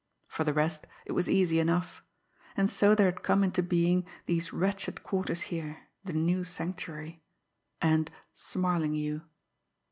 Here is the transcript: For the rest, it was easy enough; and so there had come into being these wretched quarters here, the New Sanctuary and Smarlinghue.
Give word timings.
For 0.25 0.43
the 0.43 0.51
rest, 0.55 0.87
it 1.05 1.11
was 1.11 1.29
easy 1.29 1.59
enough; 1.59 2.01
and 2.57 2.71
so 2.71 2.95
there 2.95 3.05
had 3.05 3.21
come 3.21 3.43
into 3.43 3.61
being 3.61 4.03
these 4.25 4.51
wretched 4.51 5.03
quarters 5.03 5.41
here, 5.53 5.77
the 6.03 6.13
New 6.13 6.43
Sanctuary 6.43 7.21
and 7.83 8.09
Smarlinghue. 8.33 9.21